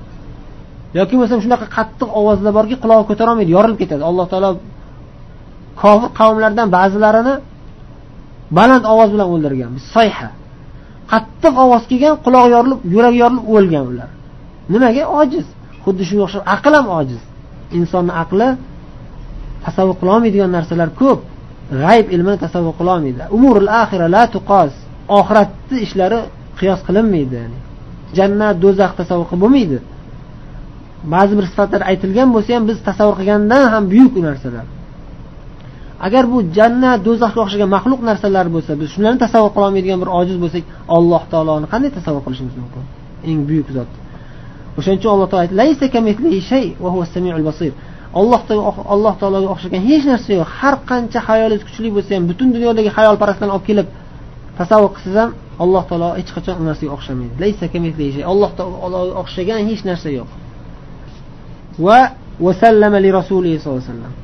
[0.99, 4.03] Yoki bo'lmasam shunaqa qattiq ovozlar borki qulog'i ko'tarolmaydi yorilib ketadi.
[4.11, 4.51] Alloh taolo
[5.83, 7.35] kofir qavmlardan ba'zilarini
[8.59, 9.73] baland ovoz bilan o'ldirgan.
[9.95, 10.29] Soyha.
[11.13, 14.11] Qattiq ovoz kelgan quloq yorilib yuragi yorilib o'lgan ular.
[14.73, 15.03] Nimaga?
[15.21, 15.47] Ojiz.
[15.85, 17.21] Xuddi shunga o'xshab aql ham ojiz.
[17.79, 18.49] Insonni aqli
[19.65, 21.21] tasavvur qilolmaydigan narsalar ko'p.
[21.83, 24.73] G'ayb ilmini tasavvur qilolmaydi umurul axira la tuqos
[25.19, 26.19] oxiratni ishlari
[26.59, 27.41] qiyos qilinmaydi
[28.15, 29.79] jannat do'zax tasavvur qilib bo'lmaydi.
[31.15, 34.67] Ba'zi bir sifatlar aytilgan bo'lsa ham biz tasavvur qilgandan ham buyuk u narsalar.
[36.07, 40.65] Agar bu jannat do'zaxga o'xshagan maxluq narsalar bo'lsa biz shularni tasavvur qilolmaydigan bir ojiz bo'lsak
[40.97, 42.83] alloh taoloni qanday tasavvur qilishimiz mumkin?
[43.31, 43.91] Eng buyuk zot.
[44.79, 45.57] O'shaning uchun alloh taolo aytdi
[48.21, 48.41] alloh
[48.95, 50.49] alloh taologa o'xshagan hech narsa yo'q.
[50.59, 53.89] Har qancha hayolingiz kuchli bo'lsa ham butun dunyodagi hayolparastlarni olib kelib
[54.59, 55.31] tasavvur qilsangiz ham
[55.65, 58.21] alloh taolo hech qachon u narsaga o'xshamaydi.
[58.33, 60.31] Alloh taologa o'xshagan hech narsa yo'q.
[61.87, 62.01] Va
[62.47, 64.15] vasallama li rasulihi sallallohu alayhi vasallam.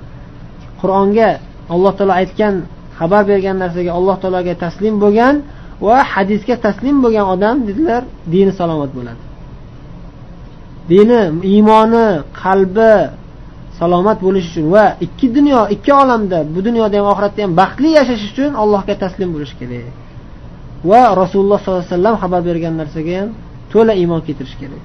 [0.81, 1.29] Qur'onga
[1.75, 2.55] alloh taolo aytgan
[2.99, 5.35] xabar bergan narsaga alloh taologa taslim bo'lgan
[5.87, 8.03] va hadisga taslim bo'lgan odam dedilar
[8.35, 9.23] dini salomat bo'ladi.
[10.93, 11.21] Dini
[11.53, 12.09] iymoni
[12.43, 12.93] qalbi
[13.82, 18.24] salomat bo'lish uchun va ikki dunyo ikki olamda bu dunyoda ham oxiratda ham baxtli yashash
[18.32, 19.94] uchun allohga taslim bo'lish kerak
[20.90, 23.30] va rasululloh sollallohu alayhi vasallam xabar bergan narsaga ham
[23.72, 24.84] to'la iymon keltirish kerak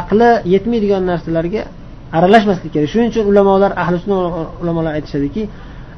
[0.00, 1.62] aqli yetmaydigan narsalarga
[2.16, 4.16] aralashmaslik kerak shuning uchun ulamolar ahli sunna
[4.62, 5.44] ulamolar aytishadiki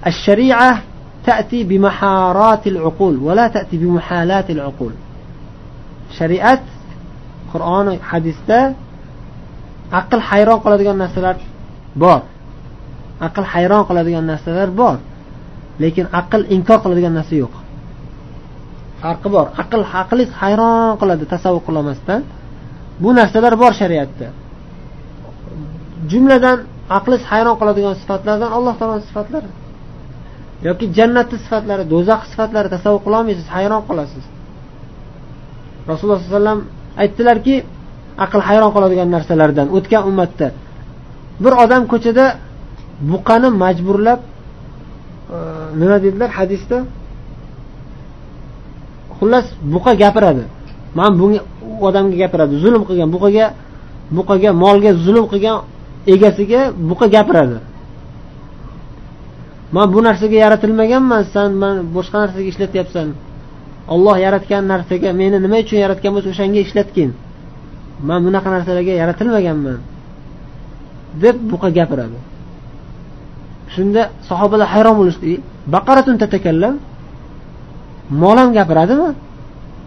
[0.06, 0.82] الشريعة
[1.26, 4.92] تأتي بمحارات العقول ولا تأتي بمحالات العقول
[6.18, 6.62] shariat
[7.52, 8.58] qur'oni hadisda
[10.00, 11.36] aql hayron qoladigan narsalar
[12.03, 12.19] bor.
[13.27, 14.95] Aql hayron qiladigan narsalar bor.
[15.83, 17.53] Lekin aql inkor qiladigan narsa yo'q.
[19.01, 19.47] Farqi bor.
[19.61, 22.21] Aql aqlingiz hayron qiladi tasavvur qilolmasdan.
[23.03, 24.27] Bu narsalar bor shariatda.
[26.11, 26.57] Jumladan
[26.97, 29.49] aqlingiz hayron qoladigan sifatlardan alloh taoloni sifatlari.
[30.67, 34.25] Yoki jannatni sifatlari do'zax sifatlari tasavvur qilolmaysiz hayron qolasiz.
[35.89, 36.61] Rasululloh sollallohu alayhi vasallam
[37.03, 37.55] aytdilarki
[38.25, 40.47] aql hayron qoladigan narsalardan o'tgan ummatda
[41.43, 42.25] bir odam ko'chada
[43.11, 44.19] buqani majburlab
[45.35, 45.37] e,
[45.81, 46.77] nima dedilar hadisda?
[49.17, 50.43] Xullas buqa gapiradi.
[50.99, 52.53] Man bunga u odamga gapiradi.
[52.63, 53.45] Zulm qilgan buqaga
[54.17, 55.57] buqaga molga zulm qilgan
[56.13, 57.57] egasiga buqa gapiradi.
[59.75, 63.07] Man bu narsaga yaratilmaganman san man boshqa narsaga ishlatyapsan.
[63.93, 67.09] Olloh yaratgan narsaga meni nima uchun yaratgan bo'lsa o'shanga ishlatgin
[68.09, 69.79] man bunaqa narsalarga yaratilmaganman.
[71.23, 72.17] Deb buqa gapiradi.
[73.73, 75.31] Shunda sahobalar hayron bo'lishdi.
[75.75, 76.75] Baqaratun tatakallam
[78.21, 79.09] mol ham gapiradimi?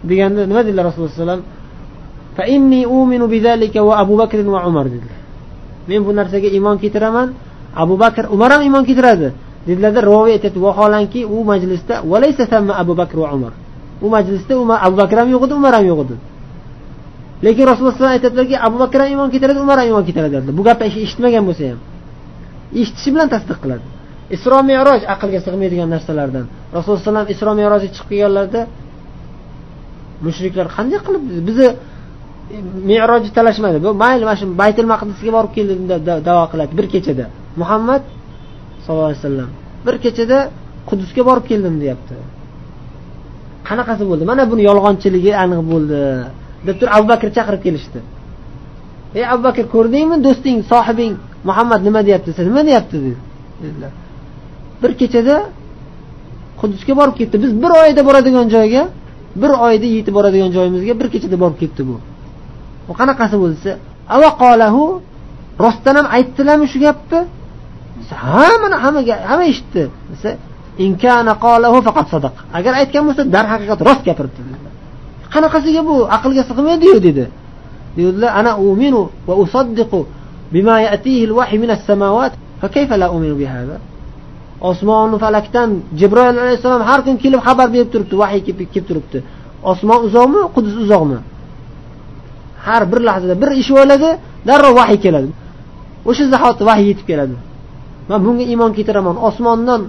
[0.09, 1.41] Deganda nima dedilar rasululloh alayhi vasallam?
[4.95, 5.19] Dedilar.
[5.89, 7.27] Men bu narsaga iymon keltiraman
[7.83, 9.27] abu bakr umar ham iymon keltiradi.
[9.67, 10.59] Dedilarda rivoyat aytyapti.
[10.65, 11.95] Vaholanki u majlisda
[12.81, 13.53] abu bakr va umar.
[14.01, 14.53] U majlisda
[14.87, 16.15] abu bakr ham yo'q edi umar ham yo'q edi.
[17.45, 20.33] Lekin rasululloh alayhi aytadilarki abu bakr ham iymon keltiradi umar ham iymon keltiradi.
[20.37, 21.79] Dedilar bu gapni eshitmagan bo'lsa ham.
[22.81, 23.85] Eshitishi bilan tasdiq qiladi.
[24.35, 26.45] Isro meroj aqlga sig'maydigan narsalardan.
[26.75, 28.61] Rasululloh alayhi isro merojga chiqib kelganlarida
[30.25, 31.69] mushriklar qanday qilib bizni
[32.55, 32.57] e,
[32.91, 33.77] merojni talashmadi?
[33.85, 36.71] Bu mayli mana shu baytul maqdisga borib keldim deb davo qiladi.
[36.79, 37.25] Bir kechada.
[37.61, 38.01] Muhammad
[38.83, 39.49] sallallohu alayhi vasallam
[39.85, 40.37] bir kechada
[40.89, 42.15] qudusga borib keldim deyapti.
[43.69, 44.23] Qanaqasi bo'ldi?
[44.31, 46.01] Mana buni yolg'onchiligi aniq bo'ldi.
[46.65, 47.99] Deb turib abu bakr chaqirib kelishdi.
[49.17, 51.13] Ey abu bakr ko'rdingmi do'sting sohibing
[51.49, 52.97] muhammad nima deyapti desa nima deyapti?
[53.63, 53.91] dedilar.
[54.81, 55.35] Bir kechada
[56.61, 57.35] qudusga borib ketdi.
[57.43, 58.83] Biz bir oyda boradigan joyga
[59.41, 61.95] bir oyda yetib boradigan joyimizga bir kechada borib ketdi bu.
[62.89, 63.73] U qanaqasi bo'ldi desa
[64.43, 64.83] qolahu
[65.65, 67.19] rostdan ham aytdilarmi shu gapni.
[68.23, 69.83] Ha mana hamma hamma eshitdi.
[70.11, 70.29] desa
[72.57, 74.41] agar aytgan bo'lsa darhaqiqat rost gapiribdi.
[74.49, 74.70] dedilar
[75.33, 75.95] qanaqasiga bu?
[76.17, 77.25] Aqlga sig'maydiyu dedi.
[77.97, 79.99] Dedilar ana uminu va usaddiqu
[80.53, 83.77] bima yatihi al-wahy min as-samawat fa kayfa la uminu bihadha?
[84.69, 89.19] Osmonni falakdan jibroil alayhissalom har kun kelib xabar berib turibdi vahiy kelib turibdi.
[89.71, 91.17] Osmon uzoqmi qudus uzoqmi?
[92.65, 94.09] Har bir lahzada bir ish bo'ladi
[94.47, 95.29] darrov vahiy keladi.
[96.09, 97.35] O'sha zahoti vahiy yetib keladi.
[98.09, 99.15] Man bunga iymon keltiraman.
[99.29, 99.81] Osmondan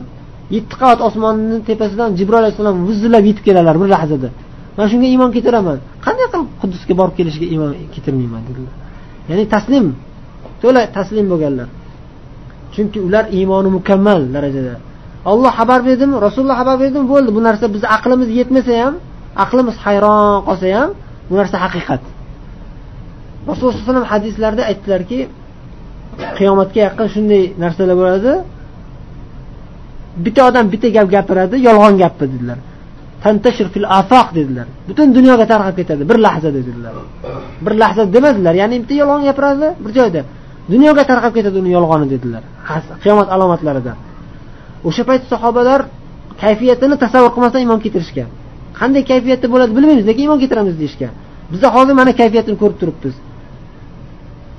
[0.57, 4.29] yetti qavat osmonni tepasidan jibroil alayhissalom vizillab yetib keladilar bir lahzada.
[4.77, 8.75] Man shunga iymon keltiraman qanday qilib quddusga borib kelishiga iymon keltirmayman dedilar.
[9.31, 9.87] Ya'ni taslim
[10.63, 11.69] to'la taslim bo'lganlar.
[12.75, 14.75] Chunki ular iymoni mukammal darajada.
[15.33, 16.15] Olloh xabar berdimi?
[16.27, 17.05] Rasululloh xabar berdimi?
[17.13, 17.31] Bo'ldi.
[17.37, 18.95] Bu narsa bizni aqlimiz yetmasa ham
[19.45, 20.91] aqlimiz hayron qolsa ham
[21.29, 22.03] bu narsa haqiqat.
[23.49, 25.19] Rasululloh alayhi vasallam hadislarda aytdilarki
[26.39, 28.33] qiyomatga yaqin shunday narsalar bo'ladi.
[30.25, 32.59] Bitta odam bitta gap gapiradi yolg'on gapni dedilar.
[33.25, 36.95] Tantashir fil afaq dedilar butun dunyoga tarqab ketadi bir lahzada dedilar
[37.65, 40.23] bir lahza demadilar ya'ni bitta yolg'on gapiradi bir joyda
[40.73, 42.43] dunyoga tarqab ketadi uni yolg'oni dedilar
[43.03, 43.93] qiyomat alomatlarida
[44.89, 45.81] o'sha payt sahobalar
[46.43, 48.29] kayfiyatini tasavvur qilmasdan iymon keltirishgan
[48.81, 51.13] qanday kayfiyatda bo'ladi bilmaymiz lekin iymon keltiramiz deyishgan
[51.53, 53.15] biza hozir mana kayfiyatini ko'rib turibmiz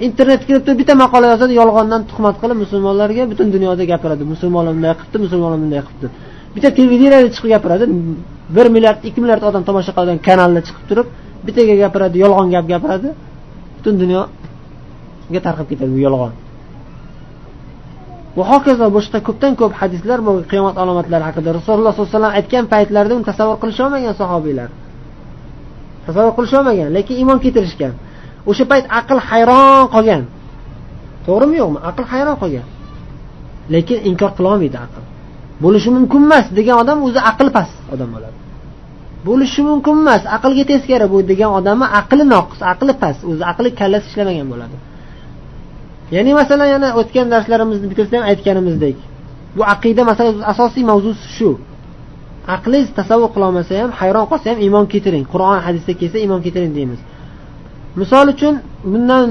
[0.07, 4.93] internetga kirib turib bitta maqola yozadi yolg'ondan tuhmat qilib musulmonlarga butun dunyoda gapiradi musulmonlar bunday
[4.99, 6.07] qilibdi musulmonlar bunday qilibdi
[6.53, 7.85] bitta televideniyada chiqib gapiradi.
[8.55, 11.07] Bir milliard ikki milliard odam tomosha qiladigan kanalda chiqib turib
[11.45, 13.09] bittaga gapiradi yolg'on gap gapiradi.
[13.77, 16.33] Butun dunyoga tarqab ketadi bu yolg'on.
[18.37, 22.65] Va hokazo boshqa ko'pdan ko'p hadislar bor qiyomat alomatlari haqida rasululloh sollallohu alayhi vasallam aytgan
[22.73, 24.69] paytlarida uni tasavvur qilisholmagan sahobiylar
[26.05, 27.93] tasavvur qilisholmagan lekin iymon keltirishgan.
[28.49, 30.23] O'sha payt aql hayron qolgan.
[31.25, 31.79] To'g'rimi yo'qmi?
[31.89, 32.67] Aql hayron qolgan.
[33.73, 35.01] Lekin inkor qilolmaydi aql.
[35.63, 37.75] Bo'lishi mumkin emas degan odam o'zi aqli past.
[37.93, 38.37] Odam bo'ladi.
[39.27, 44.05] Bo'lishi mumkin emas aqlga teskari bu degan odamni aqli noqis aqli past o'zi aqli kallasi
[44.11, 44.75] ishlamagan bo'ladi.
[46.15, 48.97] Ya'ni masalan yana o'tgan darslarimizni bittasida ham aytganimizdek
[49.57, 51.49] bu aqida masalan asosiy mavzusi shu.
[52.55, 55.25] Aqlingiz tasavvur qilolmasa ham hayron qolsa ham iymon keltiring.
[55.33, 56.99] Qur'on hadisda kelsa iymon keltiring deymiz.
[58.01, 58.55] Misol uchun
[58.91, 59.27] bundan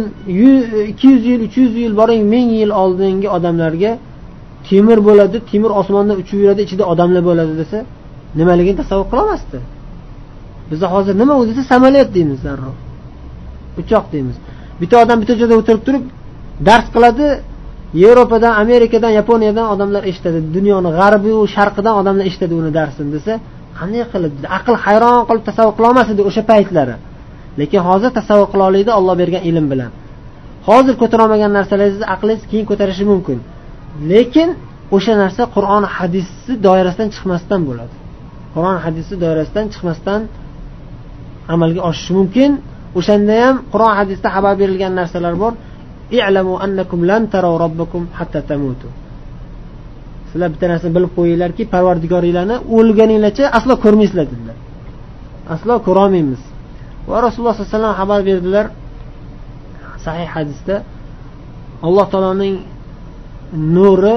[0.91, 3.93] ikki yuz yil uch yuz yil boring ming yil oldingi odamlarga
[4.69, 7.79] temir bo'ladi temir osmonda uchib yuradi ichida odamlar bo'ladi desa
[8.41, 9.59] nimaligini tasavvur qilolmasdi
[10.71, 12.77] bizda hozir nima u desa samolyot deymiz darrov.
[13.81, 14.37] Uchoq deymiz.
[14.81, 16.05] Bitta odam bitta joyda o'tirib turib
[16.69, 17.27] dars qiladi
[18.03, 23.33] yevropadan amerikadan yaponiyadan odamlar eshitadi dunyoni g'arbiyu sharqidan odamlar eshitadi uni darsini desa
[23.79, 26.95] qanday qilib aql hayron qilib tasavvur qilolmas edi o'sha paytlari.
[27.61, 29.91] Lekin hozir tasavvur qila oladi olloh bergan ilm bilan.
[30.69, 33.39] Hozir ko'tarolmagan narsalaringizni aqlingiz keyin ko'tarishi mumkin.
[34.11, 34.49] Lekin
[34.97, 37.95] o'sha narsa qur'on hadisni doirasidan chiqmasdan bo'ladi.
[38.55, 40.21] Qur'on hadisni doirasidan chiqmasdan
[41.55, 42.51] amalga oshishi mumkin.
[42.99, 45.53] O'shanda ham qur'on hadisda xabar berilgan narsalar bor.
[46.19, 47.23] I'lamu annakum lan
[47.65, 48.41] robbakum hatta
[50.33, 54.57] sizlar bitta narsani bilib qo'yinglarki parvardigoringlarni o'lganinglarcha aslo ko'rmaysizlar dedilar.
[55.55, 56.43] Aslo ko'rolmaymiz.
[57.11, 58.67] Va rasululloh sallallohu alayhi vasallam xabar berdilar
[60.07, 60.77] sahih hadisda.
[61.87, 62.55] Alloh taoloning
[63.53, 64.17] nuri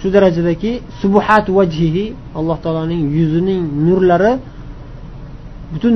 [0.00, 2.04] shu darajadaki subuhat vajhihi
[2.38, 4.32] alloh taoloning yuzining nurlari
[5.72, 5.94] butun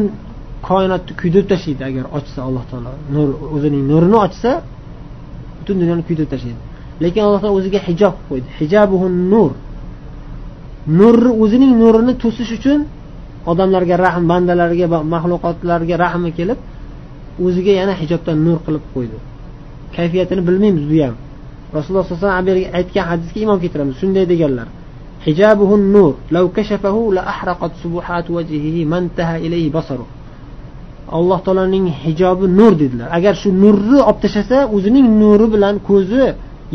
[0.68, 1.82] koinotni kuydirib tashlaydi.
[1.90, 4.50] Agar ochsa alloh taolo nur o'zining nurini ochsa
[5.58, 6.60] butun dunyoni kuydirib tashlaydi.
[7.02, 8.48] Lekin alloh taolo o'ziga hijob qo'ydi.
[8.60, 9.52] Hijabuhu nur.
[10.98, 12.80] Nurni o'zining nurini to'sish uchun
[13.50, 16.58] odamlarga rahm bandalarga maxluqotlarga rahmi kelib
[17.46, 19.18] o'ziga yana hijobdan nur qilib qo'ydi.
[19.96, 21.16] Kayfiyatini bilmaymiz bu ham.
[21.76, 23.94] Rasululloh sallallohu alayhi vasallam aytgan hadisga iymon keltiramiz.
[24.00, 24.68] Shunday deganlar.
[25.26, 30.06] Hijabuhu nur law kashafahu la ahraqat subuhat wajhihi man taha ilayhi basaru
[31.18, 33.08] alloh taoloning hijobi nur dedilar.
[33.18, 36.24] Agar shu nurni olib tashlasa o'zining nuri bilan ko'zi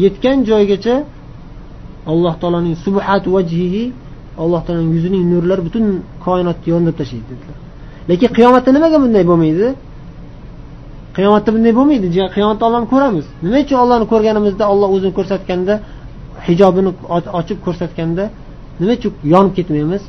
[0.03, 0.95] yetgan joygacha
[2.12, 3.84] alloh taoloning subuhat vajhihi
[4.43, 5.86] alloh taoloning yuzining nurlari butun
[6.25, 7.58] koinotni yondirib tashlaydi dedilar.
[8.10, 9.67] Lekin qiyomatda nimaga bunday bo'lmaydi?
[11.15, 12.08] Qiyomatda bunday bo'lmaydi.
[12.36, 13.25] Qiyomatda ollohni ko'ramiz.
[13.45, 15.73] Nima uchun ollohni ko'rganimizda olloh o'zini ko'rsatganda
[16.47, 16.91] hijobini
[17.39, 18.23] ochib ko'rsatganda
[18.80, 20.04] nima uchun yonib ketmaymiz?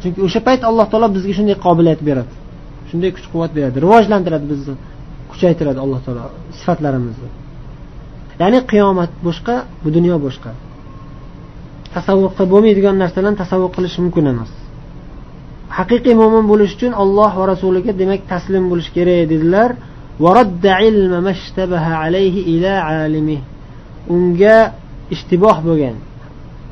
[0.00, 2.32] Chunki o'sha payt alloh taolo bizga shunday qobiliyat beradi.
[2.90, 3.76] Shunday kuch quvvat beradi.
[3.84, 4.74] Rivojlantiradi bizni.
[5.30, 6.24] Kuchaytiradi alloh taolo
[6.58, 7.28] sifatlarimizni.
[8.40, 10.50] Ya'ni qiyomat boshqa bu dunyo boshqa.
[11.94, 14.50] Tasavvur qilib bo'lmaydigan narsalarni tasavvur qilish mumkin emas.
[15.78, 19.70] Haqiqiy mo'min bo'lish uchun olloh va rasuliga demak taslim bo'lish kerak dedilar.
[24.14, 24.56] Unga
[25.14, 25.96] ishtiboh bo'lgan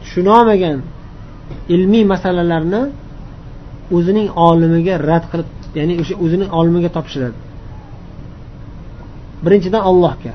[0.03, 0.79] tushunolmagan
[1.75, 2.83] ilmiy masalalarni
[3.97, 7.39] o'zining olimiga rad qilib ya'ni o'sha o'zini olimiga topshiradi.
[9.45, 10.35] Birinchidan ollohga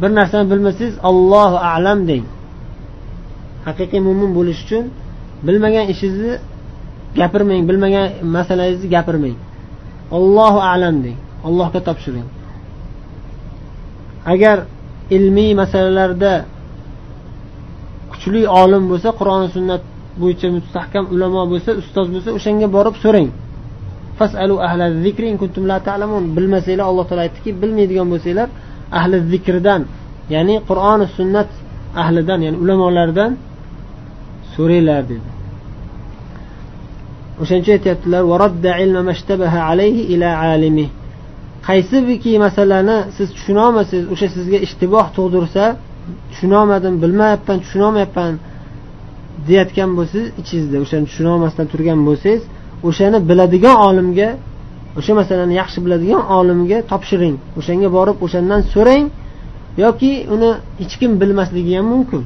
[0.00, 2.24] bir narsani bilmasangiz ollohu alam deng.
[3.66, 4.84] Haqiqiy mo'min bo'lish uchun
[5.46, 6.34] bilmagan ishingizni
[7.18, 9.36] gapirmang bilmagan masalangizni gapirmang.
[10.16, 12.28] Ollohu alam deng allohga topshiring.
[14.32, 14.56] Agar
[15.16, 16.32] ilmiy masalalarda
[18.12, 19.82] kuchli olim bo'lsa qur'oni sunnat
[20.20, 23.28] bo'yicha mustahkam ulamo bo'lsa ustoz bo'lsa o'shanga borib so'rang.
[24.18, 24.54] Fasalu
[25.70, 26.24] la ta'lamun.
[26.36, 28.48] Bilmasanglar alloh taolo aytdiki bilmaydigan bo'lsanglar
[28.98, 29.82] ahli zikrdan
[30.34, 31.48] ya'ni qur'oni sunnat
[32.02, 33.30] ahlidan ya'ni ulamolardan
[34.54, 35.31] so'ranglar dedi.
[37.42, 38.22] O'shaning uchun aytyaptilar
[41.68, 45.64] qaysi birki masalani siz tushunolmasangiz o'sha sizga ishtiboh tug'dirsa
[46.30, 48.32] tushunolmadim bilmayapman tushunolmayapman
[49.46, 52.42] deyayotgan bo'lsangiz ichingizda o'shani tushunolmasdan turgan bo'lsangiz
[52.88, 54.28] o'shani biladigan olimga
[54.98, 57.36] o'sha masalani yaxshi biladigan olimga topshiring.
[57.58, 59.04] O'shanga borib o'shandan so'rang
[59.84, 60.50] yoki uni
[60.80, 62.22] hech kim bilmasligi ham mumkin.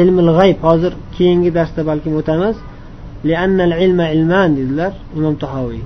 [0.00, 2.56] Ilmil g'ayb hozir keyingi darsda balkim o'tamiz.
[3.24, 5.82] Ilman dedilar imom tahoviy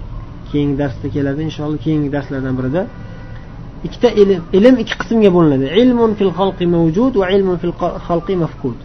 [0.51, 2.83] keyingi darsda keladi inshaalloh keyingi darslardan birida.
[3.87, 5.67] Ikkita ilm ilm ikki qismga bo'linadi.
[5.83, 7.75] Ilmun fil xalqi mavjud va ilmun fil
[8.09, 8.79] xalqi mafqud.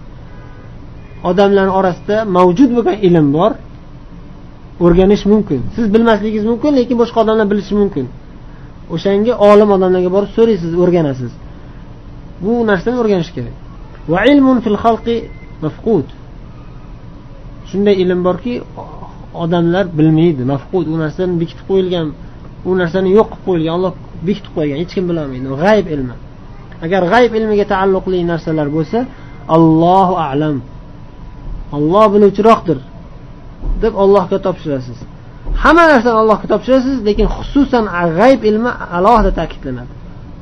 [1.29, 3.51] Odamlarni orasida mavjud bo'lgan ilm bor
[4.85, 5.61] o'rganish mumkin.
[5.75, 8.05] Siz bilmasligingiz mumkin lekin boshqa odamlar bilishi mumkin.
[8.93, 11.31] O'shanga olim odamlarga borib so'raysiz o'rganasiz.
[12.43, 13.55] Bu narsani o'rganish kerak.
[14.11, 15.15] Va ilmun fil xalqi
[15.65, 16.07] mafqud.
[17.69, 18.53] Shunday ilm borki
[19.43, 20.41] odamlar bilmaydi.
[20.53, 22.07] Mafqud u narsani bekitib qo'yilgan
[22.69, 23.93] u narsani yo'q qilib qo'yilgan olloh
[24.27, 25.47] bekitib qo'ygan hech kim bilolmaydi.
[25.63, 26.15] G'ayb ilmi.
[26.85, 28.99] Agar g'ayb ilmiga taalluqli narsalar bo'lsa
[29.55, 30.57] allohu alam.
[31.77, 32.79] Olloh biluvchiroqdir
[33.83, 34.97] deb ollohga topshirasiz.
[35.63, 37.85] Hamma narsani allohga topshirasiz lekin xususan
[38.17, 39.93] g'ayb ilmi alohida ta'kidlanadi.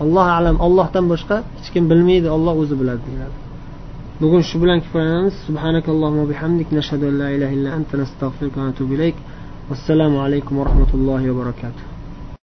[0.04, 3.36] Alloh alam ollohdan boshqa hech kim bilmaydi olloh o'zi biladi deyiladi.
[4.22, 8.94] Bugun shu bilan kifoyalanamiz subhanakallohumma bihamdik nashhadu an la ilaha illa anta nastag'firuka va natubu
[8.98, 9.16] ilayk
[9.70, 11.97] vassalomu alaykum va rahmatullohi va barakatuh